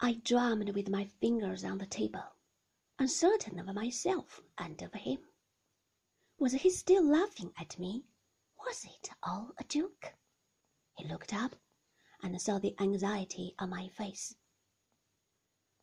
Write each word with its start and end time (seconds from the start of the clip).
I 0.00 0.14
drummed 0.14 0.74
with 0.74 0.88
my 0.88 1.06
fingers 1.06 1.64
on 1.64 1.78
the 1.78 1.86
table, 1.86 2.36
uncertain 2.98 3.58
of 3.58 3.74
myself 3.74 4.42
and 4.58 4.80
of 4.82 4.92
him. 4.92 5.28
Was 6.38 6.52
he 6.52 6.70
still 6.70 7.04
laughing 7.04 7.52
at 7.58 7.78
me? 7.78 8.04
Was 8.58 8.84
it 8.84 9.10
all 9.22 9.52
a 9.58 9.64
joke? 9.64 10.14
He 10.96 11.06
looked 11.06 11.32
up 11.32 11.56
and 12.22 12.40
saw 12.40 12.58
the 12.58 12.74
anxiety 12.80 13.54
on 13.58 13.70
my 13.70 13.88
face. 13.88 14.36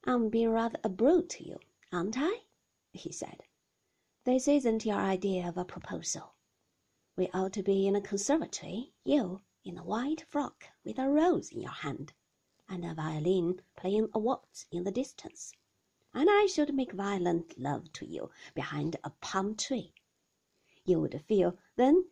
I'm 0.04 0.30
being 0.30 0.50
rather 0.50 0.80
a 0.84 0.90
brute 0.90 1.30
to 1.32 1.48
you, 1.48 1.60
aren't 1.92 2.18
I? 2.18 2.46
he 2.92 3.12
said. 3.12 3.44
This 4.24 4.48
isn't 4.48 4.86
your 4.86 4.98
idea 4.98 5.48
of 5.48 5.58
a 5.58 5.66
proposal. 5.66 6.36
We 7.16 7.30
ought 7.30 7.54
to 7.54 7.64
be 7.64 7.88
in 7.88 7.96
a 7.96 8.02
conservatory, 8.02 8.94
you 9.04 9.42
in 9.64 9.78
a 9.78 9.84
white 9.84 10.26
frock 10.28 10.66
with 10.84 10.98
a 10.98 11.08
rose 11.08 11.52
in 11.52 11.62
your 11.62 11.72
hand, 11.72 12.14
and 12.72 12.86
a 12.86 12.94
violin 12.94 13.62
playing 13.76 14.08
a 14.14 14.20
waltz 14.20 14.66
in 14.72 14.86
the 14.86 14.92
distance, 14.92 15.52
and 16.14 16.30
I 16.32 16.46
should 16.46 16.74
make 16.74 16.94
violent 16.94 17.60
love 17.60 17.92
to 17.94 18.06
you 18.06 18.32
behind 18.56 18.96
a 19.04 19.10
palm 19.10 19.56
tree. 19.56 19.94
You 20.86 21.02
would 21.02 21.22
feel 21.28 21.58
then 21.76 22.06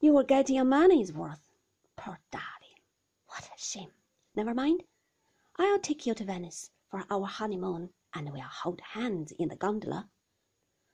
you 0.00 0.14
were 0.14 0.24
getting 0.24 0.56
your 0.56 0.64
money's 0.64 1.12
worth. 1.12 1.52
Poor 1.96 2.18
darling, 2.30 2.80
what 3.26 3.44
a 3.44 3.58
shame! 3.58 3.92
Never 4.34 4.54
mind. 4.54 4.84
I'll 5.56 5.78
take 5.78 6.06
you 6.06 6.14
to 6.14 6.24
Venice 6.24 6.70
for 6.88 7.04
our 7.10 7.26
honeymoon, 7.26 7.90
and 8.14 8.32
we'll 8.32 8.40
hold 8.40 8.80
hands 8.80 9.32
in 9.32 9.48
the 9.48 9.56
gondola. 9.56 10.08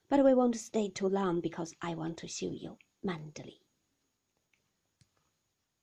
But 0.08 0.24
we 0.24 0.34
won't 0.34 0.56
stay 0.56 0.88
too 0.88 1.08
long 1.08 1.40
because 1.40 1.72
I 1.80 1.94
want 1.94 2.18
to 2.18 2.28
show 2.28 2.50
you 2.50 2.76
Manderley. 3.04 3.60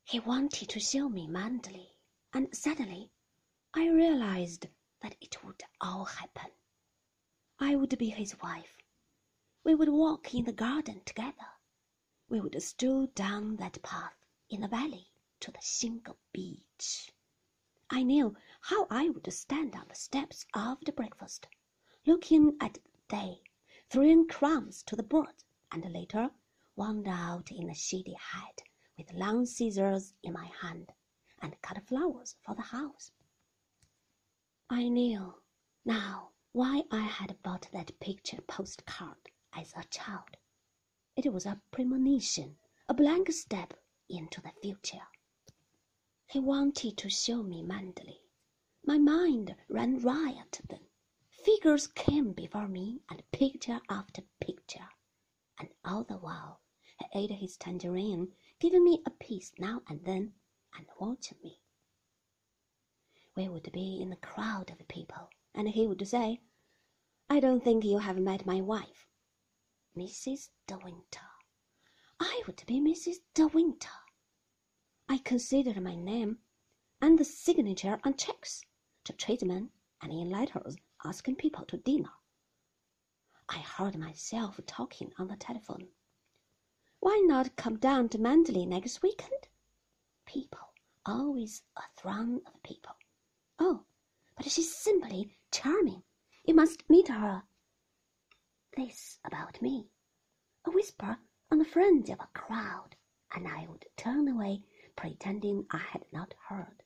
He 0.04 0.20
wanted 0.20 0.68
to 0.68 0.80
show 0.82 1.08
me 1.08 1.26
Manderley, 1.28 1.96
and 2.34 2.54
suddenly 2.54 3.12
I 3.76 3.88
realized 3.90 4.68
that 5.02 5.16
it 5.20 5.44
would 5.44 5.64
all 5.82 6.06
happen. 6.06 6.52
I 7.60 7.76
would 7.76 7.98
be 7.98 8.10
his 8.10 8.40
wife. 8.40 8.78
We 9.64 9.74
would 9.74 9.90
walk 9.90 10.36
in 10.36 10.46
the 10.46 10.54
garden 10.54 11.02
together. 11.06 11.48
We 12.30 12.40
would 12.40 12.62
stroll 12.62 13.08
down 13.08 13.56
that 13.56 13.82
path 13.82 14.14
in 14.48 14.62
the 14.62 14.68
valley 14.68 15.08
to 15.40 15.50
the 15.50 15.62
single 15.62 16.20
beach. 16.32 17.12
I 17.90 18.04
knew 18.04 18.38
how 18.62 18.86
I 18.92 19.10
would 19.10 19.34
stand 19.34 19.76
on 19.76 19.88
the 19.88 19.96
steps 19.96 20.46
after 20.54 20.92
breakfast, 20.92 21.48
looking 22.06 22.56
at 22.62 22.76
the 22.76 22.82
day, 23.08 23.42
throwing 23.90 24.28
crumbs 24.28 24.84
to 24.84 24.96
the 24.96 25.02
birds, 25.02 25.46
and 25.72 25.84
later 25.92 26.30
wander 26.76 27.10
out 27.10 27.52
in 27.52 27.66
the 27.66 27.74
shady 27.74 28.14
head 28.14 28.62
with 29.00 29.12
long 29.14 29.48
scissors 29.48 30.14
in 30.22 30.34
my 30.34 30.46
hand 30.62 30.92
and 31.42 31.60
cut 31.64 31.82
flowers 31.88 32.36
for 32.46 32.54
the 32.54 32.62
house. 32.62 33.12
I 34.76 34.88
knew 34.88 35.36
now 35.86 36.32
why 36.52 36.86
I 36.90 37.02
had 37.02 37.44
bought 37.44 37.70
that 37.74 38.00
picture 38.00 38.42
postcard 38.42 39.30
as 39.54 39.72
a 39.78 39.84
child. 39.84 40.36
It 41.16 41.32
was 41.32 41.46
a 41.46 41.62
premonition, 41.70 42.58
a 42.90 42.96
blank 42.96 43.32
step 43.32 43.76
into 44.10 44.42
the 44.42 44.52
future. 44.64 45.08
He 46.26 46.40
wanted 46.40 46.98
to 46.98 47.10
show 47.12 47.44
me 47.44 47.62
Manderley. 47.62 48.22
My 48.84 48.98
mind 48.98 49.56
ran 49.70 50.00
riot 50.00 50.62
then. 50.68 50.88
Figures 51.30 51.86
came 51.86 52.34
before 52.34 52.68
me, 52.68 53.04
and 53.12 53.22
picture 53.32 53.80
after 53.90 54.24
picture, 54.40 54.90
and 55.60 55.70
all 55.86 56.04
the 56.04 56.18
while 56.18 56.62
he 56.98 57.06
ate 57.14 57.30
his 57.30 57.58
tangerine, 57.58 58.34
giving 58.58 58.84
me 58.84 59.04
a 59.06 59.12
piece 59.12 59.52
now 59.60 59.84
and 59.88 60.04
then, 60.04 60.34
and 60.76 60.88
watching 61.00 61.38
me. 61.44 61.60
We 63.36 63.50
would 63.50 63.72
be 63.72 64.00
in 64.00 64.12
a 64.14 64.18
crowd 64.18 64.70
of 64.70 64.88
people, 64.88 65.30
and 65.56 65.68
he 65.70 65.88
would 65.88 66.08
say, 66.08 66.42
I 67.30 67.40
don't 67.40 67.64
think 67.64 67.84
you 67.84 67.98
have 67.98 68.18
met 68.20 68.46
my 68.46 68.62
wife. 68.62 69.08
Mrs. 69.98 70.50
De 70.68 70.78
Winter. 70.78 71.28
I 72.20 72.44
would 72.46 72.64
be 72.68 72.80
Mrs. 72.80 73.22
De 73.34 73.48
Winter. 73.48 73.90
I 75.10 75.18
considered 75.18 75.82
my 75.82 75.96
name 75.96 76.40
and 77.02 77.18
the 77.18 77.26
signature 77.26 78.00
on 78.04 78.16
checks 78.16 78.64
to 79.04 79.14
tradesmen 79.14 79.72
and 80.02 80.12
in 80.12 80.30
letters 80.30 80.76
asking 81.04 81.36
people 81.36 81.66
to 81.66 81.78
dinner. 81.78 82.14
I 83.50 83.58
heard 83.58 83.98
myself 83.98 84.60
talking 84.66 85.12
on 85.18 85.28
the 85.28 85.36
telephone. 85.36 85.90
Why 87.00 87.22
not 87.26 87.56
come 87.56 87.78
down 87.78 88.10
to 88.10 88.18
Manderley 88.18 88.66
next 88.68 89.02
weekend? 89.02 89.48
People, 90.26 90.74
always 91.06 91.64
a 91.76 91.82
throng 91.98 92.42
of 92.46 92.62
people. 92.64 92.96
Oh, 93.60 93.86
but 94.36 94.50
she's 94.50 94.76
simply 94.76 95.38
charming. 95.52 96.04
You 96.46 96.56
must 96.56 96.90
meet 96.90 97.08
her. 97.08 97.44
This 98.76 99.20
about 99.24 99.62
me. 99.62 99.90
A 100.66 100.72
whisper 100.72 101.18
on 101.52 101.60
the 101.60 101.66
fringe 101.66 102.10
of 102.10 102.20
a 102.20 102.28
crowd, 102.34 102.96
and 103.34 103.48
I 103.48 103.68
would 103.68 103.86
turn 103.96 104.28
away, 104.28 104.64
pretending 104.96 105.66
I 105.72 105.78
had 105.78 106.04
not 106.12 106.34
heard. 106.50 106.84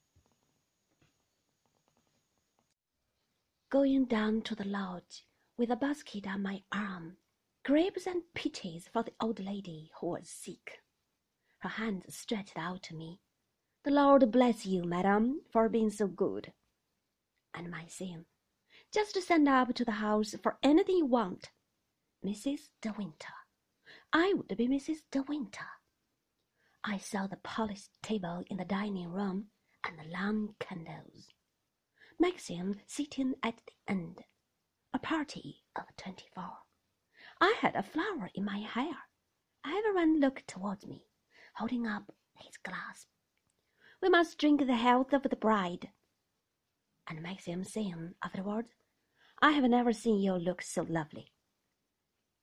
Going 3.70 4.06
down 4.06 4.42
to 4.44 4.56
the 4.56 4.66
lodge 4.66 5.26
with 5.58 5.72
a 5.72 5.76
basket 5.76 6.28
on 6.28 6.42
my 6.42 6.64
arm, 6.72 7.18
grapes 7.64 8.06
and 8.06 8.24
peaches 8.34 8.88
for 8.88 9.04
the 9.04 9.14
old 9.20 9.40
lady 9.40 9.92
who 10.00 10.08
was 10.08 10.30
sick. 10.30 10.82
Her 11.60 11.70
hands 11.70 12.16
stretched 12.16 12.58
out 12.58 12.84
to 12.84 12.96
me. 12.96 13.20
The 13.84 13.92
Lord 13.92 14.32
bless 14.32 14.66
you, 14.66 14.84
madam, 14.84 15.42
for 15.50 15.70
being 15.70 15.90
so 15.90 16.08
good. 16.08 16.52
And 17.54 17.72
my 17.72 17.86
saying, 17.88 18.26
just 18.94 19.22
send 19.22 19.48
up 19.48 19.74
to 19.74 19.86
the 19.86 19.92
house 19.92 20.36
for 20.42 20.58
anything 20.62 20.98
you 20.98 21.06
want. 21.06 21.52
Mrs. 22.26 22.70
De 22.82 22.94
Winter. 22.98 23.34
I 24.12 24.34
would 24.36 24.58
be 24.58 24.68
Mrs. 24.68 24.98
De 25.12 25.22
Winter. 25.22 25.68
I 26.84 26.98
saw 26.98 27.28
the 27.28 27.38
polished 27.38 27.92
table 28.02 28.44
in 28.50 28.58
the 28.58 28.66
dining 28.66 29.10
room 29.10 29.48
and 29.86 29.98
the 29.98 30.12
long 30.12 30.56
candles. 30.60 31.28
Maxim 32.20 32.80
sitting 32.88 33.36
at 33.44 33.56
the 33.66 33.74
end. 33.94 34.24
A 34.94 35.00
party 35.00 35.64
of 35.76 35.84
twenty-four. 35.98 36.58
I 37.40 37.56
had 37.62 37.76
a 37.76 37.84
flower 37.84 38.32
in 38.34 38.46
my 38.46 38.60
hair. 38.60 38.98
Everyone 39.66 40.20
looked 40.20 40.48
towards 40.48 40.88
me, 40.88 41.04
holding 41.56 41.86
up 41.86 42.12
his 42.36 42.58
glass. 42.64 43.06
We 44.02 44.10
must 44.10 44.38
drink 44.38 44.66
the 44.66 44.76
health 44.76 45.14
of 45.14 45.24
the 45.24 45.36
bride. 45.36 45.90
And 47.08 47.22
Maxim 47.22 47.64
saying 47.64 48.16
afterward, 48.24 48.66
I 49.42 49.52
have 49.52 49.64
never 49.64 49.94
seen 49.94 50.20
you 50.20 50.34
look 50.34 50.62
so 50.62 50.84
lovely 50.84 51.32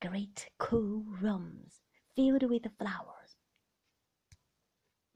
great 0.00 0.50
cool 0.58 1.02
rooms 1.20 1.80
filled 2.14 2.42
with 2.42 2.66
flowers. 2.78 3.36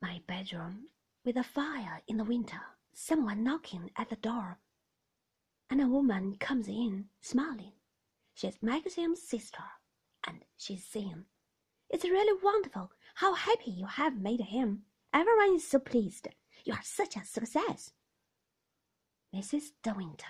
My 0.01 0.21
bedroom 0.27 0.87
with 1.25 1.37
a 1.37 1.43
fire 1.43 2.01
in 2.09 2.17
the 2.17 2.25
winter, 2.25 2.61
someone 2.95 3.45
knocking 3.45 3.91
at 3.97 4.09
the 4.09 4.17
door, 4.17 4.59
and 5.69 5.83
a 5.83 5.87
woman 5.87 6.37
comes 6.37 6.69
in 6.69 7.07
smiling. 7.21 7.73
She's 8.33 8.63
Maxim's 8.63 9.21
sister, 9.21 9.65
and 10.27 10.45
she's 10.57 10.87
saying, 10.87 11.25
It's 11.91 12.05
really 12.05 12.41
wonderful 12.43 12.91
how 13.17 13.35
happy 13.35 13.73
you 13.73 13.87
have 13.87 14.17
made 14.17 14.41
him. 14.41 14.85
Everyone 15.13 15.57
is 15.57 15.67
so 15.67 15.79
pleased. 15.79 16.29
You 16.65 16.75
are 16.75 16.83
such 16.83 17.17
a 17.17 17.25
success. 17.25 17.93
Mrs. 19.35 19.73
De 19.83 19.95
Winter. 19.95 20.27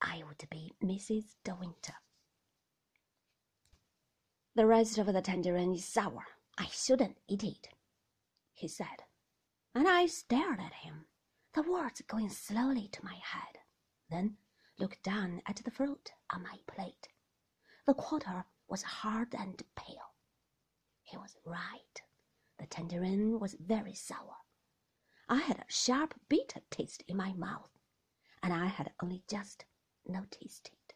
I 0.00 0.22
would 0.26 0.48
be 0.50 0.72
Mrs. 0.82 1.34
De 1.44 1.54
Winter. 1.54 1.94
The 4.54 4.66
rest 4.66 4.98
of 4.98 5.06
the 5.06 5.22
tangerine 5.22 5.74
is 5.74 5.84
sour. 5.84 6.26
I 6.56 6.66
shouldn't 6.66 7.18
eat 7.28 7.44
it, 7.44 7.68
he 8.54 8.68
said. 8.68 9.04
And 9.74 9.88
I 9.88 10.06
stared 10.06 10.60
at 10.60 10.74
him, 10.74 11.06
the 11.54 11.62
words 11.62 12.02
going 12.06 12.28
slowly 12.30 12.88
to 12.88 13.04
my 13.04 13.14
head, 13.14 13.58
then 14.10 14.36
looked 14.78 15.02
down 15.02 15.42
at 15.46 15.56
the 15.64 15.70
fruit 15.70 16.12
on 16.30 16.42
my 16.42 16.58
plate. 16.66 17.08
The 17.86 17.94
quarter 17.94 18.44
was 18.68 18.82
hard 18.82 19.34
and 19.34 19.62
pale. 19.76 20.14
He 21.02 21.16
was 21.16 21.36
right. 21.44 22.02
The 22.58 22.66
tangerine 22.66 23.38
was 23.38 23.54
very 23.54 23.94
sour. 23.94 24.36
I 25.28 25.40
had 25.40 25.58
a 25.58 25.72
sharp, 25.72 26.14
bitter 26.28 26.60
taste 26.70 27.02
in 27.06 27.16
my 27.16 27.32
mouth, 27.32 27.70
and 28.42 28.52
I 28.52 28.66
had 28.66 28.92
only 29.02 29.22
just 29.28 29.64
noticed 30.06 30.68
it. 30.72 30.94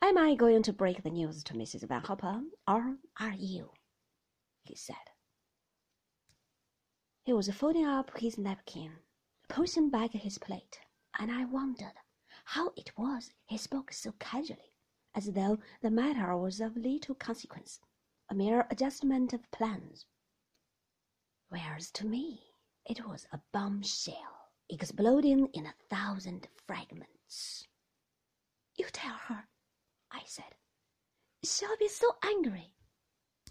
Am 0.00 0.16
I 0.16 0.34
going 0.34 0.62
to 0.62 0.72
break 0.72 1.02
the 1.02 1.10
news 1.10 1.42
to 1.44 1.54
Mrs. 1.54 1.88
Van 1.88 2.02
Hopper, 2.02 2.42
or 2.66 2.98
are 3.18 3.32
you? 3.32 3.72
he 4.62 4.76
said. 4.76 4.96
He 7.24 7.32
was 7.32 7.50
folding 7.50 7.84
up 7.84 8.16
his 8.18 8.38
napkin, 8.38 9.00
pushing 9.48 9.90
back 9.90 10.12
his 10.12 10.38
plate, 10.38 10.78
and 11.18 11.30
I 11.32 11.44
wondered 11.44 11.94
how 12.44 12.72
it 12.76 12.96
was 12.96 13.32
he 13.46 13.58
spoke 13.58 13.92
so 13.92 14.12
casually, 14.12 14.74
as 15.14 15.32
though 15.32 15.58
the 15.82 15.90
matter 15.90 16.36
was 16.36 16.60
of 16.60 16.76
little 16.76 17.14
consequence, 17.14 17.80
a 18.30 18.34
mere 18.34 18.66
adjustment 18.70 19.32
of 19.32 19.50
plans. 19.50 20.06
Whereas 21.48 21.90
to 21.92 22.06
me 22.06 22.54
it 22.84 23.06
was 23.06 23.26
a 23.32 23.40
bombshell. 23.52 24.50
exploding 24.70 25.48
in 25.54 25.66
a 25.66 25.74
thousand 25.88 26.46
fragments. 26.66 27.66
You 28.74 28.86
tell 28.92 29.16
her, 29.28 29.48
I 30.10 30.22
said. 30.26 30.54
She'll 31.42 31.76
be 31.78 31.88
so 31.88 32.16
angry. 32.22 32.74